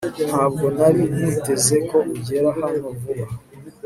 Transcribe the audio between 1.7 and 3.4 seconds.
ko ugera hano vuba